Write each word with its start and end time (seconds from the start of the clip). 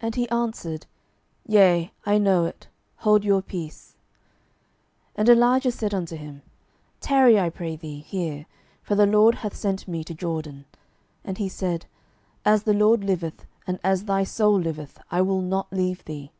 And 0.00 0.16
he 0.16 0.28
answered, 0.28 0.86
Yea, 1.46 1.92
I 2.04 2.18
know 2.18 2.46
it; 2.46 2.66
hold 2.96 3.22
ye 3.22 3.28
your 3.28 3.42
peace. 3.42 3.94
12:002:006 5.10 5.12
And 5.18 5.28
Elijah 5.28 5.70
said 5.70 5.94
unto 5.94 6.16
him, 6.16 6.42
Tarry, 7.00 7.38
I 7.38 7.48
pray 7.48 7.76
thee, 7.76 8.00
here; 8.00 8.46
for 8.82 8.96
the 8.96 9.06
LORD 9.06 9.36
hath 9.36 9.54
sent 9.54 9.86
me 9.86 10.02
to 10.02 10.14
Jordan. 10.14 10.64
And 11.24 11.38
he 11.38 11.48
said, 11.48 11.86
As 12.44 12.64
the 12.64 12.74
LORD 12.74 13.04
liveth, 13.04 13.46
and 13.64 13.78
as 13.84 14.06
thy 14.06 14.24
soul 14.24 14.58
liveth, 14.58 14.98
I 15.12 15.20
will 15.20 15.40
not 15.42 15.72
leave 15.72 16.04
thee. 16.06 16.32